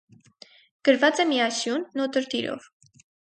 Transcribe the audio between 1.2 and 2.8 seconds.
է միասյուն, նոտրդիրով։